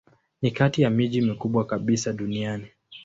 [0.41, 2.67] Ni kati ya miji mikubwa kabisa duniani.